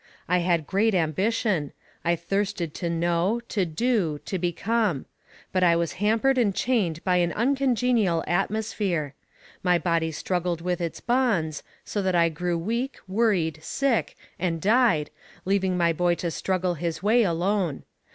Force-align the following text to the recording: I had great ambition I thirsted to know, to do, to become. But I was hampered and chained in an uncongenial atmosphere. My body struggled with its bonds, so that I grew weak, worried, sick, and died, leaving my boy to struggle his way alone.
I 0.27 0.39
had 0.39 0.65
great 0.65 0.95
ambition 0.95 1.73
I 2.03 2.15
thirsted 2.15 2.73
to 2.73 2.89
know, 2.89 3.39
to 3.49 3.67
do, 3.67 4.17
to 4.25 4.39
become. 4.39 5.05
But 5.51 5.61
I 5.63 5.75
was 5.75 5.93
hampered 6.01 6.39
and 6.39 6.55
chained 6.55 6.97
in 7.05 7.13
an 7.13 7.31
uncongenial 7.33 8.23
atmosphere. 8.25 9.13
My 9.61 9.77
body 9.77 10.11
struggled 10.11 10.59
with 10.59 10.81
its 10.81 11.01
bonds, 11.01 11.61
so 11.85 12.01
that 12.01 12.15
I 12.15 12.29
grew 12.29 12.57
weak, 12.57 12.97
worried, 13.07 13.59
sick, 13.61 14.15
and 14.39 14.59
died, 14.59 15.11
leaving 15.45 15.77
my 15.77 15.93
boy 15.93 16.15
to 16.15 16.31
struggle 16.31 16.73
his 16.73 17.03
way 17.03 17.21
alone. 17.21 17.83